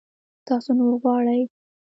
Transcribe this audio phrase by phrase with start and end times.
[0.47, 1.41] تاسو نور غواړئ؟